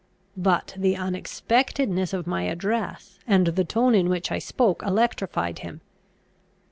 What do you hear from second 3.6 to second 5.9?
tone in which I spoke, electrified him.